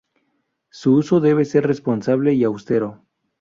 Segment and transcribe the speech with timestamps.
[0.71, 3.05] Su uso debe ser responsable y austero.